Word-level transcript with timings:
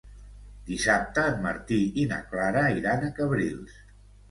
Dissabte 0.69 1.25
en 1.33 1.37
Martí 1.43 1.79
i 2.05 2.07
na 2.15 2.19
Clara 2.33 2.65
iran 2.81 3.07
a 3.07 3.13
Cabrils. 3.21 3.79